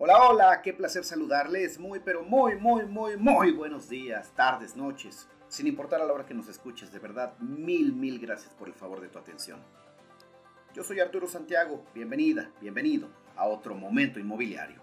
Hola, 0.00 0.28
hola, 0.28 0.62
qué 0.62 0.72
placer 0.72 1.02
saludarles. 1.02 1.80
Muy, 1.80 1.98
pero 1.98 2.22
muy, 2.22 2.54
muy, 2.54 2.86
muy, 2.86 3.16
muy 3.16 3.50
buenos 3.50 3.88
días, 3.88 4.30
tardes, 4.36 4.76
noches. 4.76 5.26
Sin 5.48 5.66
importar 5.66 6.00
a 6.00 6.04
la 6.04 6.12
hora 6.12 6.24
que 6.24 6.34
nos 6.34 6.46
escuches, 6.46 6.92
de 6.92 7.00
verdad, 7.00 7.36
mil, 7.40 7.92
mil 7.92 8.20
gracias 8.20 8.54
por 8.54 8.68
el 8.68 8.74
favor 8.74 9.00
de 9.00 9.08
tu 9.08 9.18
atención. 9.18 9.58
Yo 10.72 10.84
soy 10.84 11.00
Arturo 11.00 11.26
Santiago, 11.26 11.84
bienvenida, 11.96 12.48
bienvenido 12.60 13.08
a 13.34 13.48
otro 13.48 13.74
momento 13.74 14.20
inmobiliario. 14.20 14.80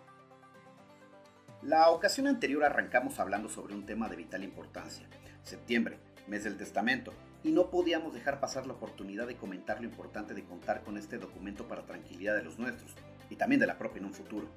La 1.62 1.92
ocasión 1.92 2.28
anterior 2.28 2.66
arrancamos 2.66 3.18
hablando 3.18 3.48
sobre 3.48 3.74
un 3.74 3.86
tema 3.86 4.10
de 4.10 4.18
vital 4.18 4.44
importancia, 4.44 5.08
septiembre, 5.44 5.98
mes 6.28 6.44
del 6.44 6.58
testamento, 6.58 7.14
y 7.42 7.54
no 7.54 7.70
podíamos 7.70 8.14
dejar 8.14 8.42
pasar 8.42 8.68
la 8.68 8.74
oportunidad 8.74 9.28
de 9.28 9.38
comentar 9.38 9.80
lo 9.80 9.86
importante 9.86 10.34
de 10.34 10.44
contar 10.44 10.84
con 10.84 10.98
este 10.98 11.18
documento 11.20 11.70
para 11.70 11.86
tranquilidad 11.86 12.36
de 12.36 12.44
los 12.44 12.60
nuestros 12.60 12.94
y 13.30 13.38
también 13.38 13.62
de 13.62 13.68
la 13.68 13.78
propia 13.78 14.00
en 14.00 14.08
un 14.08 14.14
futuro. 14.14 14.50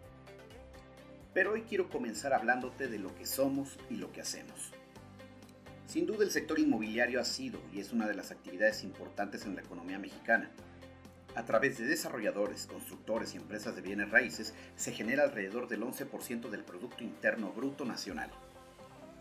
Pero 1.35 1.53
hoy 1.53 1.63
quiero 1.63 1.89
comenzar 1.89 2.33
hablándote 2.33 2.89
de 2.89 2.99
lo 2.99 3.15
que 3.15 3.27
somos 3.27 3.79
y 3.91 3.97
lo 3.97 4.13
que 4.13 4.21
hacemos. 4.21 4.73
Sin 5.87 6.07
duda 6.07 6.25
el 6.25 6.31
sector 6.31 6.59
inmobiliario 6.59 7.21
ha 7.21 7.25
sido 7.25 7.61
y 7.73 7.81
es 7.81 7.93
una 7.93 8.07
de 8.07 8.15
las 8.15 8.31
actividades 8.31 8.85
importantes 8.85 9.47
en 9.47 9.55
la 9.55 9.63
economía 9.63 9.99
mexicana. 9.99 10.51
A 11.35 11.45
través 11.45 11.79
de 11.79 11.87
desarrolladores, 11.87 12.67
constructores 12.67 13.35
y 13.35 13.37
empresas 13.37 13.77
de 13.77 13.83
bienes 13.83 14.11
raíces 14.11 14.55
se 14.77 14.93
genera 14.93 15.23
alrededor 15.23 15.69
del 15.69 15.83
11% 15.83 16.51
del 16.51 16.65
Producto 16.65 17.05
Interno 17.05 17.53
Bruto 17.53 17.85
Nacional. 17.85 18.31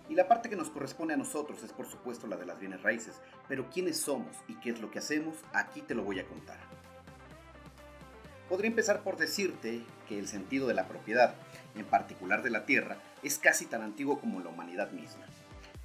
Y 0.10 0.16
la 0.16 0.28
parte 0.28 0.50
que 0.50 0.56
nos 0.56 0.70
corresponde 0.70 1.14
a 1.14 1.18
nosotros 1.18 1.64
es 1.64 1.74
por 1.74 1.86
supuesto 1.86 2.28
la 2.28 2.38
de 2.38 2.46
las 2.46 2.60
bienes 2.60 2.82
raíces, 2.82 3.22
pero 3.48 3.70
quiénes 3.70 3.98
somos 3.98 4.36
y 4.48 4.56
qué 4.56 4.72
es 4.72 4.82
lo 4.82 4.90
que 4.90 5.00
hacemos, 5.00 5.38
aquí 5.54 5.82
te 5.82 5.96
lo 5.96 6.04
voy 6.04 6.20
a 6.20 6.26
contar. 6.26 6.77
Podría 8.50 8.70
empezar 8.70 9.04
por 9.04 9.18
decirte 9.18 9.82
que 10.08 10.18
el 10.18 10.28
sentido 10.28 10.68
de 10.68 10.74
la 10.74 10.88
propiedad, 10.88 11.36
en 11.76 11.86
particular 11.86 12.44
de 12.44 12.50
la 12.50 12.66
tierra, 12.66 12.98
es 13.22 13.38
casi 13.40 13.66
tan 13.66 13.82
antiguo 13.82 14.20
como 14.20 14.40
la 14.40 14.50
humanidad 14.50 14.92
misma. 14.92 15.26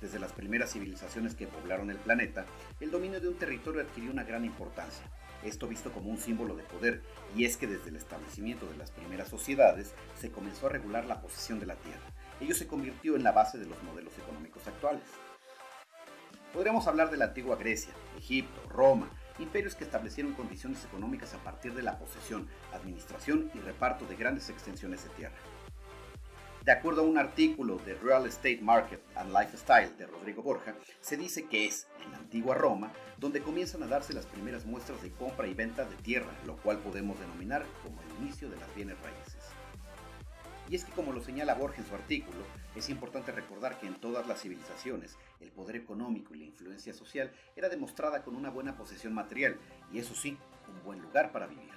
Desde 0.00 0.20
las 0.20 0.32
primeras 0.32 0.72
civilizaciones 0.72 1.34
que 1.34 1.48
poblaron 1.48 1.90
el 1.90 1.96
planeta, 1.96 2.44
el 2.80 2.92
dominio 2.92 3.20
de 3.20 3.28
un 3.28 3.38
territorio 3.38 3.82
adquirió 3.82 4.12
una 4.12 4.22
gran 4.22 4.44
importancia. 4.44 5.04
Esto 5.42 5.66
visto 5.66 5.92
como 5.92 6.10
un 6.10 6.18
símbolo 6.18 6.54
de 6.54 6.62
poder, 6.62 7.02
y 7.36 7.44
es 7.46 7.56
que 7.56 7.66
desde 7.66 7.90
el 7.90 7.96
establecimiento 7.96 8.66
de 8.66 8.76
las 8.76 8.92
primeras 8.92 9.28
sociedades 9.28 9.92
se 10.20 10.30
comenzó 10.30 10.66
a 10.66 10.70
regular 10.70 11.04
la 11.04 11.20
posesión 11.20 11.58
de 11.58 11.66
la 11.66 11.74
tierra. 11.74 12.12
Ello 12.40 12.54
se 12.54 12.68
convirtió 12.68 13.16
en 13.16 13.24
la 13.24 13.32
base 13.32 13.58
de 13.58 13.66
los 13.66 13.82
modelos 13.82 14.16
económicos 14.18 14.66
actuales. 14.68 15.02
Podríamos 16.52 16.86
hablar 16.86 17.10
de 17.10 17.16
la 17.16 17.26
antigua 17.26 17.56
Grecia, 17.56 17.92
Egipto, 18.18 18.68
Roma, 18.68 19.10
imperios 19.38 19.74
que 19.74 19.84
establecieron 19.84 20.32
condiciones 20.34 20.84
económicas 20.84 21.34
a 21.34 21.38
partir 21.38 21.74
de 21.74 21.82
la 21.82 21.98
posesión, 21.98 22.48
administración 22.72 23.50
y 23.54 23.58
reparto 23.58 24.06
de 24.06 24.16
grandes 24.16 24.50
extensiones 24.50 25.04
de 25.04 25.10
tierra. 25.10 25.36
De 26.64 26.70
acuerdo 26.70 27.02
a 27.02 27.04
un 27.04 27.18
artículo 27.18 27.78
de 27.84 27.94
Real 27.94 28.24
Estate 28.24 28.60
Market 28.62 29.00
and 29.16 29.36
Lifestyle 29.36 29.96
de 29.98 30.06
Rodrigo 30.06 30.42
Borja, 30.42 30.76
se 31.00 31.16
dice 31.16 31.46
que 31.46 31.66
es 31.66 31.88
en 32.04 32.12
la 32.12 32.18
antigua 32.18 32.54
Roma 32.54 32.92
donde 33.18 33.42
comienzan 33.42 33.82
a 33.82 33.88
darse 33.88 34.12
las 34.12 34.26
primeras 34.26 34.64
muestras 34.64 35.02
de 35.02 35.10
compra 35.10 35.48
y 35.48 35.54
venta 35.54 35.84
de 35.84 35.96
tierra, 35.96 36.30
lo 36.46 36.56
cual 36.56 36.78
podemos 36.78 37.18
denominar 37.18 37.64
como 37.82 38.00
el 38.02 38.22
inicio 38.22 38.48
de 38.48 38.58
las 38.58 38.72
bienes 38.76 38.96
raíces. 39.00 39.41
Y 40.72 40.76
es 40.76 40.86
que 40.86 40.92
como 40.92 41.12
lo 41.12 41.20
señala 41.20 41.54
Borja 41.54 41.82
en 41.82 41.86
su 41.86 41.94
artículo, 41.94 42.38
es 42.74 42.88
importante 42.88 43.30
recordar 43.30 43.78
que 43.78 43.86
en 43.86 44.00
todas 44.00 44.26
las 44.26 44.40
civilizaciones 44.40 45.18
el 45.38 45.52
poder 45.52 45.76
económico 45.76 46.34
y 46.34 46.38
la 46.38 46.44
influencia 46.46 46.94
social 46.94 47.30
era 47.54 47.68
demostrada 47.68 48.22
con 48.22 48.34
una 48.34 48.48
buena 48.48 48.74
posesión 48.74 49.12
material 49.12 49.58
y 49.92 49.98
eso 49.98 50.14
sí, 50.14 50.38
un 50.72 50.82
buen 50.82 51.02
lugar 51.02 51.30
para 51.30 51.46
vivir. 51.46 51.68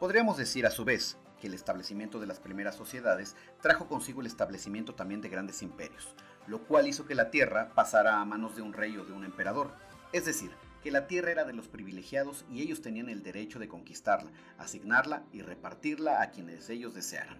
Podríamos 0.00 0.36
decir 0.36 0.66
a 0.66 0.72
su 0.72 0.84
vez 0.84 1.16
que 1.40 1.46
el 1.46 1.54
establecimiento 1.54 2.18
de 2.18 2.26
las 2.26 2.40
primeras 2.40 2.74
sociedades 2.74 3.36
trajo 3.62 3.86
consigo 3.86 4.20
el 4.20 4.26
establecimiento 4.26 4.96
también 4.96 5.20
de 5.20 5.28
grandes 5.28 5.62
imperios, 5.62 6.12
lo 6.48 6.64
cual 6.64 6.88
hizo 6.88 7.06
que 7.06 7.14
la 7.14 7.30
tierra 7.30 7.70
pasara 7.76 8.20
a 8.20 8.24
manos 8.24 8.56
de 8.56 8.62
un 8.62 8.72
rey 8.72 8.96
o 8.96 9.04
de 9.04 9.12
un 9.12 9.24
emperador, 9.24 9.70
es 10.12 10.24
decir, 10.24 10.50
que 10.82 10.90
la 10.90 11.06
tierra 11.06 11.30
era 11.30 11.44
de 11.44 11.52
los 11.52 11.68
privilegiados 11.68 12.44
y 12.50 12.62
ellos 12.62 12.82
tenían 12.82 13.08
el 13.08 13.22
derecho 13.22 13.60
de 13.60 13.68
conquistarla, 13.68 14.32
asignarla 14.58 15.22
y 15.32 15.42
repartirla 15.42 16.20
a 16.20 16.32
quienes 16.32 16.68
ellos 16.68 16.94
desearan. 16.94 17.38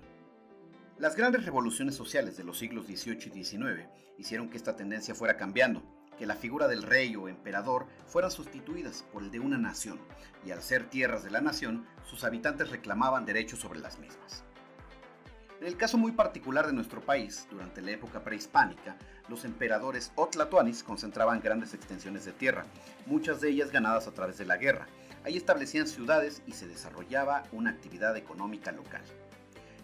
Las 1.01 1.17
grandes 1.17 1.47
revoluciones 1.47 1.95
sociales 1.95 2.37
de 2.37 2.45
los 2.45 2.59
siglos 2.59 2.85
XVIII 2.85 3.33
y 3.35 3.43
XIX 3.43 3.89
hicieron 4.19 4.51
que 4.51 4.59
esta 4.59 4.77
tendencia 4.77 5.15
fuera 5.15 5.39
cambiando, 5.39 5.83
que 6.19 6.27
la 6.27 6.37
figura 6.37 6.69
del 6.69 6.83
rey 6.83 7.17
o 7.17 7.27
emperador 7.27 7.87
fueran 8.07 8.31
sustituidas 8.31 9.03
por 9.11 9.23
el 9.23 9.31
de 9.31 9.41
una 9.41 9.57
nación, 9.57 9.99
y 10.45 10.51
al 10.51 10.61
ser 10.61 10.91
tierras 10.91 11.25
de 11.25 11.31
la 11.31 11.41
nación, 11.41 11.87
sus 12.05 12.23
habitantes 12.23 12.69
reclamaban 12.69 13.25
derechos 13.25 13.61
sobre 13.61 13.81
las 13.81 13.99
mismas. 13.99 14.45
En 15.59 15.69
el 15.69 15.79
caso 15.79 15.97
muy 15.97 16.13
particular 16.13 16.67
de 16.67 16.75
nuestro 16.75 17.01
país, 17.01 17.47
durante 17.51 17.81
la 17.81 17.93
época 17.93 18.23
prehispánica, 18.23 18.99
los 19.31 19.47
emperadores 19.47 20.13
o 20.17 20.27
tlatoanis 20.27 20.83
concentraban 20.83 21.41
grandes 21.41 21.73
extensiones 21.73 22.27
de 22.27 22.33
tierra, 22.33 22.67
muchas 23.07 23.41
de 23.41 23.49
ellas 23.49 23.71
ganadas 23.71 24.07
a 24.07 24.13
través 24.13 24.37
de 24.37 24.45
la 24.45 24.59
guerra. 24.59 24.87
Ahí 25.25 25.39
establecían 25.39 25.87
ciudades 25.87 26.43
y 26.47 26.53
se 26.53 26.69
desarrollaba 26.69 27.45
una 27.53 27.71
actividad 27.71 28.19
económica 28.19 28.71
local. 28.71 29.01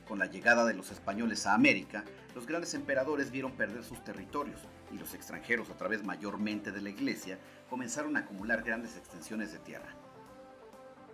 Con 0.07 0.21
la 0.21 0.27
llegada 0.27 0.65
de 0.65 0.75
los 0.75 0.93
españoles 0.93 1.47
a 1.47 1.55
América, 1.55 2.05
los 2.35 2.47
grandes 2.47 2.75
emperadores 2.75 3.33
vieron 3.33 3.53
perder 3.53 3.83
sus 3.83 4.05
territorios 4.05 4.61
y 4.93 4.99
los 4.99 5.15
extranjeros, 5.15 5.69
a 5.69 5.77
través 5.77 6.05
mayormente 6.05 6.71
de 6.71 6.81
la 6.81 6.91
iglesia, 6.91 7.39
comenzaron 7.69 8.17
a 8.17 8.21
acumular 8.21 8.63
grandes 8.63 8.97
extensiones 8.97 9.53
de 9.53 9.59
tierra. 9.59 9.95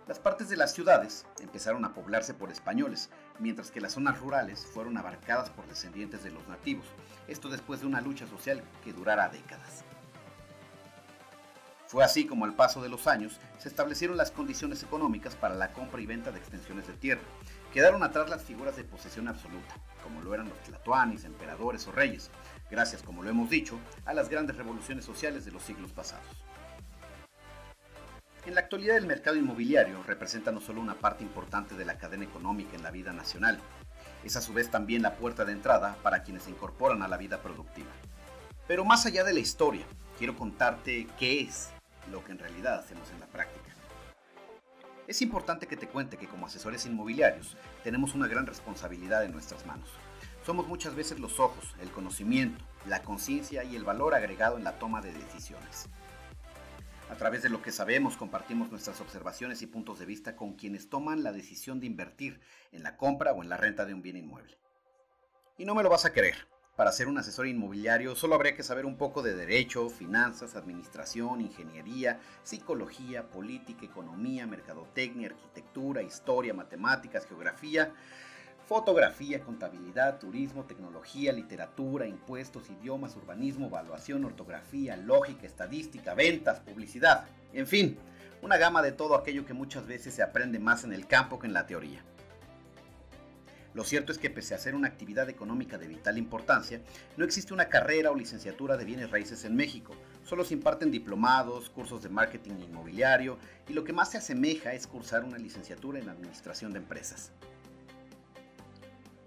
Las 0.07 0.19
partes 0.19 0.49
de 0.49 0.57
las 0.57 0.73
ciudades 0.73 1.25
empezaron 1.41 1.85
a 1.85 1.93
poblarse 1.93 2.33
por 2.33 2.51
españoles, 2.51 3.09
mientras 3.39 3.71
que 3.71 3.81
las 3.81 3.93
zonas 3.93 4.19
rurales 4.19 4.65
fueron 4.65 4.97
abarcadas 4.97 5.49
por 5.49 5.65
descendientes 5.65 6.23
de 6.23 6.31
los 6.31 6.47
nativos, 6.47 6.85
esto 7.27 7.49
después 7.49 7.79
de 7.79 7.87
una 7.87 8.01
lucha 8.01 8.27
social 8.27 8.61
que 8.83 8.93
durara 8.93 9.29
décadas. 9.29 9.85
Fue 11.87 12.03
así 12.03 12.25
como 12.25 12.45
al 12.45 12.55
paso 12.55 12.81
de 12.81 12.89
los 12.89 13.07
años 13.07 13.39
se 13.59 13.69
establecieron 13.69 14.17
las 14.17 14.31
condiciones 14.31 14.83
económicas 14.83 15.35
para 15.35 15.55
la 15.55 15.71
compra 15.71 16.01
y 16.01 16.05
venta 16.05 16.31
de 16.31 16.39
extensiones 16.39 16.87
de 16.87 16.93
tierra, 16.93 17.21
Quedaron 17.73 18.03
atrás 18.03 18.29
las 18.29 18.43
figuras 18.43 18.75
de 18.75 18.83
posesión 18.83 19.27
absoluta, 19.27 19.73
como 20.03 20.21
lo 20.21 20.35
eran 20.35 20.47
los 20.47 20.59
tlatoanis, 20.59 21.23
emperadores 21.23 21.87
o 21.87 21.91
reyes, 21.91 22.29
gracias, 22.69 23.01
como 23.01 23.23
lo 23.23 23.31
hemos 23.31 23.49
dicho, 23.49 23.79
a 24.05 24.13
las 24.13 24.29
grandes 24.29 24.55
revoluciones 24.57 25.03
sociales 25.03 25.43
de 25.43 25.51
los 25.51 25.63
siglos 25.63 25.91
pasados. 25.91 26.27
En 28.45 28.53
la 28.53 28.61
actualidad 28.61 28.97
el 28.97 29.07
mercado 29.07 29.37
inmobiliario 29.37 30.03
representa 30.03 30.51
no 30.51 30.61
solo 30.61 30.81
una 30.81 30.93
parte 30.93 31.23
importante 31.23 31.73
de 31.73 31.85
la 31.85 31.97
cadena 31.97 32.25
económica 32.25 32.75
en 32.75 32.83
la 32.83 32.91
vida 32.91 33.11
nacional, 33.11 33.57
es 34.23 34.35
a 34.35 34.41
su 34.41 34.53
vez 34.53 34.69
también 34.69 35.01
la 35.01 35.15
puerta 35.15 35.43
de 35.43 35.53
entrada 35.53 35.97
para 36.03 36.21
quienes 36.21 36.43
se 36.43 36.51
incorporan 36.51 37.01
a 37.01 37.07
la 37.07 37.17
vida 37.17 37.41
productiva. 37.41 37.89
Pero 38.67 38.85
más 38.85 39.07
allá 39.07 39.23
de 39.23 39.33
la 39.33 39.39
historia, 39.39 39.85
quiero 40.19 40.37
contarte 40.37 41.07
qué 41.17 41.41
es 41.41 41.69
lo 42.11 42.23
que 42.23 42.33
en 42.33 42.39
realidad 42.39 42.77
hacemos 42.77 43.09
en 43.09 43.19
la 43.19 43.25
práctica. 43.25 43.73
Es 45.13 45.21
importante 45.21 45.67
que 45.67 45.77
te 45.77 45.87
cuente 45.87 46.17
que 46.17 46.27
como 46.27 46.47
asesores 46.47 46.87
inmobiliarios 46.87 47.55
tenemos 47.83 48.15
una 48.15 48.25
gran 48.25 48.47
responsabilidad 48.47 49.23
en 49.23 49.31
nuestras 49.31 49.63
manos. 49.67 49.87
Somos 50.43 50.67
muchas 50.67 50.95
veces 50.95 51.19
los 51.19 51.39
ojos, 51.39 51.75
el 51.83 51.91
conocimiento, 51.91 52.65
la 52.87 53.03
conciencia 53.03 53.63
y 53.63 53.75
el 53.75 53.83
valor 53.83 54.15
agregado 54.15 54.57
en 54.57 54.63
la 54.63 54.79
toma 54.79 55.01
de 55.03 55.13
decisiones. 55.13 55.87
A 57.11 57.15
través 57.15 57.43
de 57.43 57.49
lo 57.49 57.61
que 57.61 57.71
sabemos 57.71 58.17
compartimos 58.17 58.71
nuestras 58.71 59.01
observaciones 59.01 59.61
y 59.61 59.67
puntos 59.67 59.99
de 59.99 60.07
vista 60.07 60.35
con 60.35 60.53
quienes 60.53 60.89
toman 60.89 61.21
la 61.21 61.31
decisión 61.31 61.79
de 61.79 61.85
invertir 61.85 62.41
en 62.71 62.81
la 62.81 62.97
compra 62.97 63.33
o 63.33 63.43
en 63.43 63.49
la 63.49 63.57
renta 63.57 63.85
de 63.85 63.93
un 63.93 64.01
bien 64.01 64.17
inmueble. 64.17 64.57
Y 65.59 65.65
no 65.65 65.75
me 65.75 65.83
lo 65.83 65.91
vas 65.91 66.05
a 66.05 66.11
querer. 66.11 66.52
Para 66.75 66.91
ser 66.91 67.07
un 67.07 67.19
asesor 67.19 67.45
inmobiliario 67.45 68.15
solo 68.15 68.33
habría 68.33 68.55
que 68.55 68.63
saber 68.63 68.87
un 68.87 68.97
poco 68.97 69.21
de 69.21 69.35
derecho, 69.35 69.91
finanzas, 69.91 70.55
administración, 70.55 71.39
ingeniería, 71.39 72.19
psicología, 72.41 73.29
política, 73.29 73.85
economía, 73.85 74.47
mercadotecnia, 74.47 75.27
arquitectura, 75.27 76.01
historia, 76.01 76.55
matemáticas, 76.55 77.27
geografía, 77.27 77.93
fotografía, 78.65 79.41
contabilidad, 79.41 80.17
turismo, 80.17 80.63
tecnología, 80.63 81.31
literatura, 81.31 82.07
impuestos, 82.07 82.67
idiomas, 82.71 83.15
urbanismo, 83.17 83.67
evaluación, 83.67 84.25
ortografía, 84.25 84.97
lógica, 84.97 85.45
estadística, 85.45 86.15
ventas, 86.15 86.59
publicidad, 86.61 87.25
en 87.53 87.67
fin, 87.67 87.99
una 88.41 88.57
gama 88.57 88.81
de 88.81 88.93
todo 88.93 89.15
aquello 89.15 89.45
que 89.45 89.53
muchas 89.53 89.85
veces 89.85 90.15
se 90.15 90.23
aprende 90.23 90.57
más 90.57 90.83
en 90.85 90.93
el 90.93 91.05
campo 91.05 91.37
que 91.37 91.45
en 91.45 91.53
la 91.53 91.67
teoría. 91.67 92.03
Lo 93.73 93.83
cierto 93.83 94.11
es 94.11 94.17
que 94.17 94.29
pese 94.29 94.53
a 94.53 94.59
ser 94.59 94.75
una 94.75 94.87
actividad 94.87 95.29
económica 95.29 95.77
de 95.77 95.87
vital 95.87 96.17
importancia, 96.17 96.81
no 97.17 97.25
existe 97.25 97.53
una 97.53 97.69
carrera 97.69 98.11
o 98.11 98.15
licenciatura 98.15 98.77
de 98.77 98.85
bienes 98.85 99.09
raíces 99.09 99.45
en 99.45 99.55
México. 99.55 99.95
Solo 100.23 100.45
se 100.45 100.53
imparten 100.53 100.91
diplomados, 100.91 101.69
cursos 101.69 102.03
de 102.03 102.09
marketing 102.09 102.59
inmobiliario 102.59 103.37
y 103.67 103.73
lo 103.73 103.83
que 103.83 103.93
más 103.93 104.11
se 104.11 104.19
asemeja 104.19 104.73
es 104.73 104.85
cursar 104.85 105.23
una 105.23 105.37
licenciatura 105.37 105.99
en 105.99 106.09
administración 106.09 106.71
de 106.71 106.79
empresas. 106.79 107.31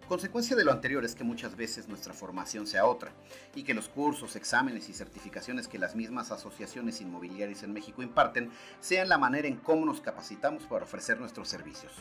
Consecuencia 0.08 0.54
de 0.54 0.64
lo 0.64 0.70
anterior 0.70 1.04
es 1.04 1.16
que 1.16 1.24
muchas 1.24 1.56
veces 1.56 1.88
nuestra 1.88 2.14
formación 2.14 2.68
sea 2.68 2.86
otra 2.86 3.10
y 3.56 3.64
que 3.64 3.74
los 3.74 3.88
cursos, 3.88 4.36
exámenes 4.36 4.88
y 4.88 4.92
certificaciones 4.92 5.66
que 5.66 5.80
las 5.80 5.96
mismas 5.96 6.30
asociaciones 6.30 7.00
inmobiliarias 7.00 7.64
en 7.64 7.72
México 7.72 8.02
imparten 8.02 8.52
sean 8.78 9.08
la 9.08 9.18
manera 9.18 9.48
en 9.48 9.56
cómo 9.56 9.84
nos 9.84 10.00
capacitamos 10.00 10.62
para 10.62 10.84
ofrecer 10.84 11.18
nuestros 11.18 11.48
servicios. 11.48 11.92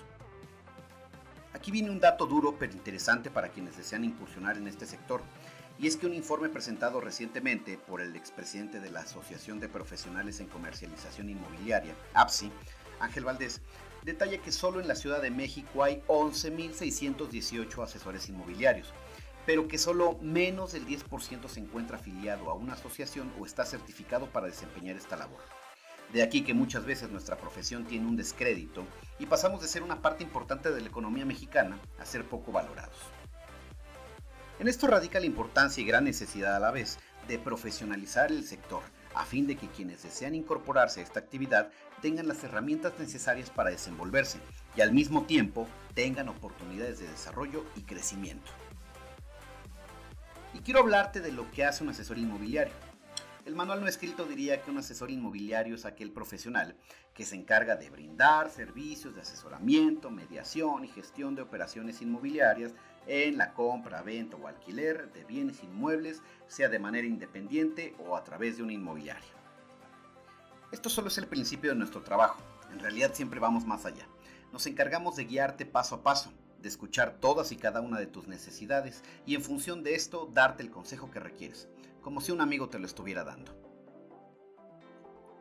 Aquí 1.56 1.72
viene 1.72 1.90
un 1.90 2.02
dato 2.02 2.26
duro 2.26 2.58
pero 2.60 2.74
interesante 2.74 3.32
para 3.32 3.48
quienes 3.48 3.78
desean 3.78 4.04
incursionar 4.04 4.58
en 4.58 4.68
este 4.68 4.86
sector, 4.86 5.22
y 5.80 5.88
es 5.88 5.96
que 5.96 6.06
un 6.06 6.14
informe 6.14 6.50
presentado 6.50 7.00
recientemente 7.00 7.78
por 7.78 8.02
el 8.02 8.14
expresidente 8.18 8.82
de 8.82 8.92
la 8.92 9.00
Asociación 9.00 9.62
de 9.62 9.70
Profesionales 9.70 10.42
en 10.42 10.48
Comercialización 10.48 11.30
Inmobiliaria, 11.30 11.96
APSI, 12.14 12.52
Ángel 13.00 13.24
Valdés, 13.24 13.62
detalla 14.04 14.42
que 14.42 14.52
solo 14.52 14.82
en 14.82 14.90
la 14.90 14.96
Ciudad 14.96 15.22
de 15.22 15.32
México 15.32 15.82
hay 15.82 16.04
11.618 16.08 17.82
asesores 17.82 18.28
inmobiliarios, 18.28 18.94
pero 19.46 19.70
que 19.70 19.78
solo 19.78 20.18
menos 20.22 20.74
del 20.74 20.86
10% 20.86 21.48
se 21.48 21.62
encuentra 21.62 21.96
afiliado 21.96 22.50
a 22.50 22.54
una 22.54 22.74
asociación 22.74 23.32
o 23.40 23.46
está 23.46 23.64
certificado 23.64 24.28
para 24.28 24.48
desempeñar 24.48 24.98
esta 24.98 25.16
labor. 25.16 25.40
De 26.16 26.24
aquí 26.24 26.44
que 26.44 26.54
muchas 26.54 26.86
veces 26.86 27.10
nuestra 27.10 27.36
profesión 27.36 27.84
tiene 27.84 28.08
un 28.08 28.16
descrédito 28.16 28.86
y 29.20 29.26
pasamos 29.26 29.62
de 29.62 29.68
ser 29.68 29.84
una 29.84 30.02
parte 30.02 30.24
importante 30.24 30.72
de 30.72 30.80
la 30.80 30.88
economía 30.88 31.26
mexicana 31.26 31.78
a 32.00 32.06
ser 32.06 32.24
poco 32.24 32.54
valorados. 32.54 32.96
En 34.58 34.70
esto 34.70 34.88
radica 34.88 35.20
la 35.20 35.26
importancia 35.26 35.84
y 35.84 35.86
gran 35.86 36.06
necesidad 36.06 36.56
a 36.56 36.60
la 36.62 36.72
vez 36.72 37.00
de 37.28 37.38
profesionalizar 37.38 38.32
el 38.32 38.46
sector, 38.46 38.82
a 39.14 39.26
fin 39.26 39.46
de 39.46 39.58
que 39.58 39.68
quienes 39.68 40.04
desean 40.04 40.36
incorporarse 40.36 41.02
a 41.02 41.04
esta 41.04 41.20
actividad 41.20 41.70
tengan 42.02 42.30
las 42.30 42.42
herramientas 42.46 42.94
necesarias 42.98 43.50
para 43.50 43.72
desenvolverse 43.72 44.40
y 44.78 44.80
al 44.80 44.94
mismo 44.94 45.26
tiempo 45.26 45.68
tengan 45.96 46.30
oportunidades 46.30 47.00
de 47.00 47.10
desarrollo 47.10 47.66
y 47.76 47.82
crecimiento. 47.82 48.54
Y 50.54 50.60
quiero 50.60 50.80
hablarte 50.80 51.20
de 51.20 51.34
lo 51.34 51.52
que 51.52 51.66
hace 51.66 51.84
un 51.84 51.90
asesor 51.90 52.18
inmobiliario. 52.18 52.95
El 53.46 53.54
manual 53.54 53.82
no 53.82 53.88
escrito 53.88 54.26
diría 54.26 54.64
que 54.64 54.72
un 54.72 54.80
asesor 54.80 55.12
inmobiliario 55.12 55.76
es 55.76 55.86
aquel 55.86 56.12
profesional 56.12 56.76
que 57.14 57.26
se 57.26 57.36
encarga 57.36 57.76
de 57.76 57.92
brindar 57.92 58.50
servicios 58.50 59.14
de 59.14 59.22
asesoramiento, 59.22 60.10
mediación 60.10 60.84
y 60.84 60.88
gestión 60.88 61.36
de 61.36 61.44
operaciones 61.44 62.02
inmobiliarias 62.02 62.74
en 63.06 63.38
la 63.38 63.54
compra, 63.54 64.02
venta 64.02 64.36
o 64.36 64.48
alquiler 64.48 65.14
de 65.14 65.26
bienes 65.26 65.62
inmuebles, 65.62 66.24
sea 66.48 66.70
de 66.70 66.80
manera 66.80 67.06
independiente 67.06 67.96
o 68.00 68.16
a 68.16 68.24
través 68.24 68.58
de 68.58 68.64
una 68.64 68.74
inmobiliaria. 68.74 69.30
Esto 70.72 70.90
solo 70.90 71.10
es 71.10 71.18
el 71.20 71.28
principio 71.28 71.70
de 71.70 71.78
nuestro 71.78 72.02
trabajo, 72.02 72.42
en 72.72 72.80
realidad 72.80 73.14
siempre 73.14 73.40
vamos 73.40 73.64
más 73.64 73.86
allá. 73.86 74.08
Nos 74.52 74.66
encargamos 74.66 75.18
de 75.18 75.26
guiarte 75.26 75.68
paso 75.68 75.96
a 75.96 76.02
paso, 76.02 76.34
de 76.64 76.70
escuchar 76.70 77.18
todas 77.20 77.52
y 77.52 77.58
cada 77.58 77.80
una 77.82 78.00
de 78.00 78.08
tus 78.08 78.28
necesidades 78.28 79.04
y 79.28 79.36
en 79.36 79.44
función 79.44 79.84
de 79.84 79.94
esto 79.94 80.32
darte 80.34 80.64
el 80.64 80.72
consejo 80.72 81.12
que 81.12 81.20
requieres 81.20 81.70
como 82.06 82.22
si 82.22 82.32
un 82.32 82.40
amigo 82.40 82.70
te 82.70 82.78
lo 82.78 82.86
estuviera 82.86 83.24
dando. 83.24 83.52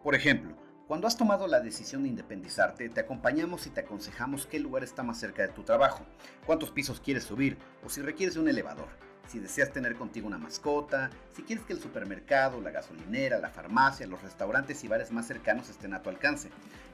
Por 0.02 0.14
ejemplo, 0.14 0.56
cuando 0.88 1.06
has 1.06 1.14
tomado 1.14 1.46
la 1.46 1.61
decisión 1.61 2.05
de 2.05 2.08
independizarte, 2.08 2.88
te 2.88 3.00
acompañamos 3.00 3.66
y 3.66 3.70
te 3.70 3.81
aconsejamos 3.81 4.46
qué 4.46 4.58
lugar 4.61 4.82
está 4.82 5.02
más 5.02 5.20
cerca 5.20 5.43
de 5.43 5.52
tu 5.52 5.62
trabajo, 5.62 6.06
cuántos 6.46 6.70
pisos 6.70 7.00
quieres 7.00 7.25
subir 7.25 7.58
o 7.84 7.90
si 7.90 8.00
requieres 8.00 8.38
un 8.38 8.49
elevador, 8.49 8.88
si 9.28 9.40
deseas 9.40 9.75
tener 9.75 9.94
contigo 9.96 10.26
una 10.26 10.38
mascota, 10.38 11.11
si 11.37 11.43
quieres 11.43 11.66
que 11.66 11.75
el 11.75 11.82
supermercado, 11.82 12.62
la 12.62 12.70
gasolinera, 12.70 13.40
la 13.40 13.50
farmacia, 13.50 14.06
los 14.06 14.22
restaurantes 14.22 14.82
y 14.84 14.88
bares 14.88 15.12
más 15.12 15.26
cercanos 15.26 15.69
estén 15.69 15.93
a 15.93 16.02
tu 16.02 16.08
alcance, 16.08 16.49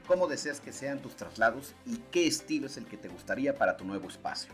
cómo 0.05 0.27
deseas 0.27 0.59
que 0.59 0.73
sean 0.73 0.99
tus 0.99 1.15
traslados 1.15 1.75
y 1.85 1.99
qué 2.11 2.27
estilo 2.27 2.67
es 2.67 2.75
el 2.75 2.87
que 2.87 2.97
te 2.97 3.07
gustaría 3.07 3.55
para 3.55 3.77
tu 3.77 3.85
nuevo 3.85 4.09
espacio. 4.09 4.51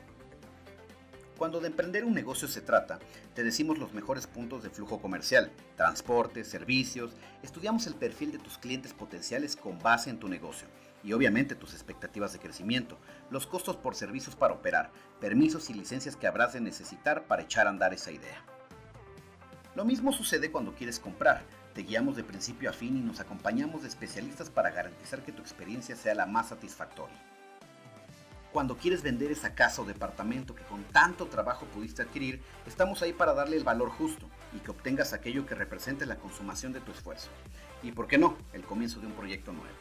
Cuando 1.37 1.59
de 1.59 1.67
emprender 1.67 2.03
un 2.03 2.15
negocio 2.15 2.47
se 2.47 2.61
trata, 2.61 2.97
te 3.35 3.43
decimos 3.43 3.77
los 3.77 3.93
mejores 3.93 4.25
puntos 4.25 4.63
de 4.63 4.71
flujo 4.71 4.99
comercial, 4.99 5.51
transporte, 5.75 6.43
servicios, 6.43 7.11
estudiamos 7.43 7.85
el 7.85 7.93
perfil 7.93 8.31
de 8.31 8.39
tus 8.39 8.57
clientes 8.57 8.91
potenciales 8.91 9.55
con 9.55 9.77
base 9.77 10.09
en 10.09 10.17
tu 10.17 10.29
negocio 10.29 10.67
y 11.03 11.13
obviamente 11.13 11.53
tus 11.53 11.73
expectativas 11.73 12.33
de 12.33 12.39
crecimiento, 12.39 12.97
los 13.29 13.45
costos 13.45 13.75
por 13.75 13.93
servicios 13.93 14.35
para 14.35 14.55
operar, 14.55 14.89
permisos 15.21 15.69
y 15.69 15.75
licencias 15.75 16.15
que 16.15 16.25
habrás 16.25 16.53
de 16.53 16.61
necesitar 16.61 17.27
para 17.27 17.43
echar 17.43 17.67
a 17.67 17.69
andar 17.69 17.93
esa 17.93 18.11
idea. 18.11 18.43
Lo 19.75 19.85
mismo 19.85 20.11
sucede 20.13 20.49
cuando 20.49 20.73
quieres 20.73 20.99
comprar. 20.99 21.43
Te 21.75 21.83
guiamos 21.83 22.15
de 22.15 22.23
principio 22.23 22.71
a 22.71 22.73
fin 22.73 22.97
y 22.97 23.01
nos 23.01 23.19
acompañamos 23.19 23.83
de 23.83 23.89
especialistas 23.89 24.49
para 24.49 24.71
garantizar 24.71 25.23
que 25.23 25.31
tu 25.31 25.43
experiencia 25.43 25.95
sea 25.95 26.15
la 26.15 26.25
más 26.25 26.49
satisfactoria 26.49 27.36
cuando 28.57 28.75
quieres 28.75 29.03
vender 29.03 29.31
esa 29.31 29.53
casa 29.53 29.83
o 29.83 29.85
departamento 29.85 30.55
que 30.55 30.63
con 30.63 30.83
tanto 30.85 31.27
trabajo 31.27 31.67
pudiste 31.67 32.01
adquirir, 32.01 32.41
estamos 32.65 33.03
ahí 33.03 33.13
para 33.13 33.35
darle 33.35 33.55
el 33.55 33.63
valor 33.63 33.91
justo 33.91 34.27
y 34.51 34.57
que 34.57 34.71
obtengas 34.71 35.13
aquello 35.13 35.45
que 35.45 35.53
represente 35.53 36.07
la 36.07 36.15
consumación 36.15 36.73
de 36.73 36.79
tu 36.81 36.91
esfuerzo. 36.91 37.29
Y 37.83 37.91
por 37.91 38.07
qué 38.07 38.17
no, 38.17 38.35
el 38.53 38.63
comienzo 38.63 38.99
de 38.99 39.05
un 39.05 39.13
proyecto 39.13 39.53
nuevo. 39.53 39.75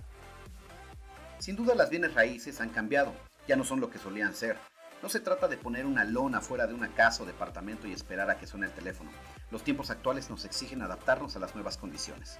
Sin 1.38 1.56
duda 1.56 1.75
las 1.75 1.88
bienes 1.88 2.12
raíces 2.12 2.61
han 2.61 2.69
cambiado, 2.69 3.14
ya 3.49 3.56
no 3.56 3.64
son 3.64 3.81
lo 3.81 3.88
que 3.88 3.99
solían 3.99 4.34
ser. 4.34 4.58
No 5.02 5.08
se 5.08 5.20
trata 5.20 5.49
de 5.49 5.56
poner 5.56 5.87
una 5.87 6.05
lona 6.05 6.43
fuera 6.43 6.67
de 6.67 6.75
una 6.75 6.88
casa 6.88 7.22
o 7.22 7.26
departamento 7.26 7.88
y 7.88 7.94
esperar 7.94 8.29
a 8.29 8.37
que 8.38 8.46
suene 8.46 8.67
el 8.67 8.72
teléfono. 8.72 9.11
Los 9.50 9.64
tiempos 9.64 9.88
actuales 9.88 10.29
nos 10.29 10.44
exigen 10.44 10.82
adaptarnos 10.82 11.34
a 11.34 11.38
las 11.38 11.55
nuevas 11.55 11.79
condiciones. 11.79 12.38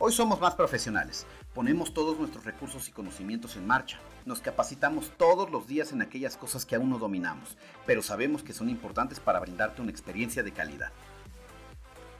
Hoy 0.00 0.12
somos 0.12 0.38
más 0.38 0.54
profesionales, 0.54 1.26
ponemos 1.52 1.92
todos 1.92 2.16
nuestros 2.20 2.44
recursos 2.44 2.88
y 2.88 2.92
conocimientos 2.92 3.56
en 3.56 3.66
marcha, 3.66 3.98
nos 4.26 4.40
capacitamos 4.40 5.10
todos 5.16 5.50
los 5.50 5.66
días 5.66 5.90
en 5.90 6.02
aquellas 6.02 6.36
cosas 6.36 6.64
que 6.64 6.76
aún 6.76 6.88
no 6.88 7.00
dominamos, 7.00 7.56
pero 7.84 8.00
sabemos 8.00 8.44
que 8.44 8.52
son 8.52 8.68
importantes 8.68 9.18
para 9.18 9.40
brindarte 9.40 9.82
una 9.82 9.90
experiencia 9.90 10.44
de 10.44 10.52
calidad. 10.52 10.92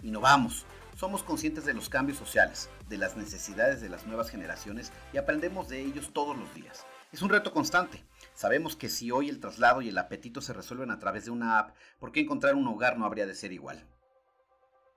Innovamos, 0.02 0.66
somos 0.96 1.22
conscientes 1.22 1.64
de 1.66 1.74
los 1.74 1.88
cambios 1.88 2.18
sociales, 2.18 2.68
de 2.88 2.98
las 2.98 3.16
necesidades 3.16 3.80
de 3.80 3.88
las 3.88 4.06
nuevas 4.06 4.28
generaciones 4.28 4.90
y 5.12 5.18
aprendemos 5.18 5.68
de 5.68 5.80
ellos 5.80 6.10
todos 6.12 6.36
los 6.36 6.52
días. 6.54 6.84
Es 7.12 7.22
un 7.22 7.28
reto 7.28 7.52
constante. 7.52 8.02
Sabemos 8.34 8.74
que 8.74 8.88
si 8.88 9.12
hoy 9.12 9.28
el 9.28 9.38
traslado 9.38 9.82
y 9.82 9.90
el 9.90 9.98
apetito 9.98 10.40
se 10.40 10.52
resuelven 10.52 10.90
a 10.90 10.98
través 10.98 11.26
de 11.26 11.30
una 11.30 11.60
app, 11.60 11.76
¿por 12.00 12.10
qué 12.10 12.18
encontrar 12.18 12.56
un 12.56 12.66
hogar 12.66 12.98
no 12.98 13.06
habría 13.06 13.26
de 13.26 13.36
ser 13.36 13.52
igual? 13.52 13.86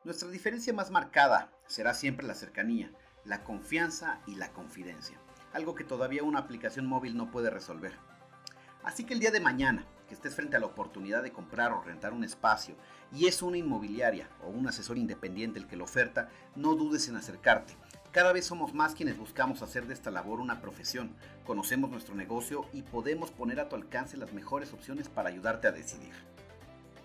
Nuestra 0.04 0.30
diferencia 0.30 0.74
más 0.74 0.90
marcada 0.90 1.52
será 1.68 1.94
siempre 1.94 2.26
la 2.26 2.34
cercanía, 2.34 2.92
la 3.24 3.44
confianza 3.44 4.20
y 4.26 4.34
la 4.34 4.52
confidencia, 4.52 5.20
algo 5.54 5.76
que 5.76 5.84
todavía 5.84 6.24
una 6.24 6.40
aplicación 6.40 6.88
móvil 6.88 7.16
no 7.16 7.30
puede 7.30 7.52
resolver. 7.52 7.94
Así 8.84 9.04
que 9.04 9.14
el 9.14 9.20
día 9.20 9.30
de 9.30 9.40
mañana, 9.40 9.86
que 10.08 10.16
estés 10.16 10.34
frente 10.34 10.58
a 10.58 10.60
la 10.60 10.66
oportunidad 10.66 11.22
de 11.22 11.32
comprar 11.32 11.72
o 11.72 11.84
rentar 11.84 12.14
un 12.14 12.24
espacio 12.24 12.74
y 13.14 13.28
es 13.28 13.44
una 13.44 13.58
inmobiliaria 13.58 14.28
o 14.44 14.50
un 14.50 14.68
asesor 14.68 14.98
independiente 14.98 15.60
el 15.60 15.68
que 15.68 15.76
lo 15.76 15.84
oferta, 15.84 16.30
no 16.56 16.74
dudes 16.74 17.08
en 17.08 17.16
acercarte. 17.16 17.76
Cada 18.12 18.34
vez 18.34 18.48
somos 18.48 18.74
más 18.74 18.96
quienes 18.96 19.20
buscamos 19.20 19.62
hacer 19.62 19.86
de 19.86 19.94
esta 19.94 20.10
labor 20.10 20.40
una 20.40 20.62
profesión, 20.62 21.16
conocemos 21.46 21.92
nuestro 21.92 22.16
negocio 22.16 22.66
y 22.74 22.82
podemos 22.82 23.30
poner 23.30 23.60
a 23.60 23.70
tu 23.70 23.76
alcance 23.76 24.18
las 24.18 24.34
mejores 24.34 24.74
opciones 24.74 25.10
para 25.10 25.30
ayudarte 25.30 25.68
a 25.68 25.72
decidir. 25.72 26.16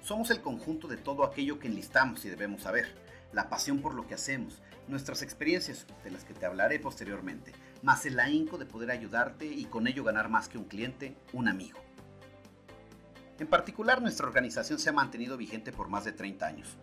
Somos 0.07 0.31
el 0.31 0.41
conjunto 0.41 0.87
de 0.87 0.99
todo 0.99 1.25
aquello 1.25 1.59
que 1.59 1.67
enlistamos 1.67 2.25
y 2.25 2.29
debemos 2.29 2.63
saber, 2.63 2.87
la 3.33 3.49
pasión 3.49 3.81
por 3.81 3.93
lo 3.93 4.07
que 4.07 4.15
hacemos, 4.15 4.63
nuestras 4.87 5.21
experiencias, 5.21 5.85
de 6.05 6.13
las 6.13 6.23
que 6.25 6.33
te 6.33 6.47
hablaré 6.47 6.79
posteriormente, 6.79 7.51
más 7.83 8.07
el 8.07 8.21
ahínco 8.21 8.57
de 8.57 8.67
poder 8.67 8.93
ayudarte 8.93 9.47
y 9.47 9.65
con 9.65 9.89
ello 9.89 10.05
ganar 10.05 10.29
más 10.29 10.49
que 10.49 10.59
un 10.59 10.67
cliente, 10.67 11.17
un 11.33 11.49
amigo. 11.49 11.81
En 13.41 13.49
particular, 13.49 14.01
nuestra 14.01 14.29
organización 14.29 14.79
se 14.79 14.91
ha 14.91 14.93
mantenido 14.93 15.37
vigente 15.37 15.73
por 15.73 15.89
más 15.89 16.05
de 16.05 16.13
30 16.13 16.47
años. 16.47 16.77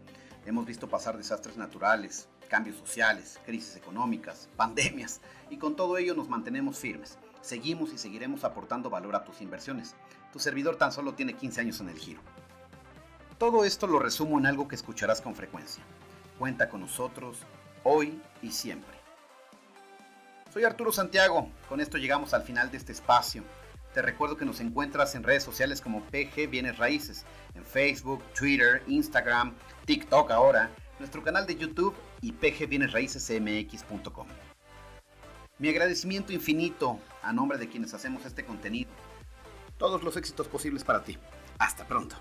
Hemos 0.45 0.65
visto 0.65 0.89
pasar 0.89 1.15
desastres 1.15 1.55
naturales, 1.55 2.27
cambios 2.49 2.75
sociales, 2.75 3.39
crisis 3.45 3.77
económicas, 3.77 4.49
pandemias, 4.57 5.21
y 5.49 5.55
con 5.55 5.77
todo 5.77 5.97
ello 5.97 6.13
nos 6.13 6.27
mantenemos 6.27 6.77
firmes. 6.77 7.17
Seguimos 7.39 7.93
y 7.93 7.97
seguiremos 7.97 8.43
aportando 8.43 8.89
valor 8.89 9.15
a 9.15 9.23
tus 9.23 9.39
inversiones. 9.39 9.95
Tu 10.33 10.39
servidor 10.39 10.75
tan 10.75 10.91
solo 10.91 11.13
tiene 11.13 11.37
15 11.37 11.61
años 11.61 11.79
en 11.79 11.87
el 11.87 11.97
giro. 11.97 12.19
Todo 13.37 13.65
esto 13.65 13.87
lo 13.87 13.99
resumo 13.99 14.37
en 14.39 14.45
algo 14.45 14.67
que 14.67 14.75
escucharás 14.75 15.21
con 15.21 15.35
frecuencia. 15.35 15.83
Cuenta 16.37 16.69
con 16.69 16.81
nosotros 16.81 17.39
hoy 17.83 18.21
y 18.41 18.51
siempre. 18.51 18.93
Soy 20.53 20.65
Arturo 20.65 20.91
Santiago, 20.91 21.49
con 21.67 21.79
esto 21.81 21.97
llegamos 21.97 22.33
al 22.33 22.43
final 22.43 22.69
de 22.69 22.77
este 22.77 22.91
espacio. 22.91 23.43
Te 23.93 24.01
recuerdo 24.01 24.37
que 24.37 24.45
nos 24.45 24.59
encuentras 24.59 25.15
en 25.15 25.23
redes 25.23 25.43
sociales 25.43 25.81
como 25.81 26.01
PG 26.05 26.47
Bienes 26.49 26.77
Raíces, 26.77 27.25
en 27.55 27.65
Facebook, 27.65 28.23
Twitter, 28.37 28.83
Instagram, 28.87 29.53
TikTok 29.85 30.31
ahora, 30.31 30.69
nuestro 30.99 31.23
canal 31.23 31.47
de 31.47 31.55
YouTube 31.55 31.95
y 32.21 32.33
pgbienesraícesmx.com. 32.33 34.27
Mi 35.57 35.69
agradecimiento 35.69 36.33
infinito 36.33 36.99
a 37.21 37.31
nombre 37.33 37.57
de 37.57 37.69
quienes 37.69 37.93
hacemos 37.93 38.25
este 38.25 38.45
contenido. 38.45 38.91
Todos 39.77 40.03
los 40.03 40.17
éxitos 40.17 40.47
posibles 40.47 40.83
para 40.83 41.03
ti. 41.03 41.17
Hasta 41.57 41.85
pronto. 41.85 42.15